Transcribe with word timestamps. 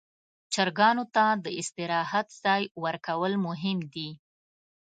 چرګانو 0.53 1.03
ته 1.15 1.25
د 1.43 1.45
استراحت 1.61 2.27
ځای 2.43 2.61
ورکول 2.83 3.33
مهم 3.45 3.77
دي. 3.93 4.09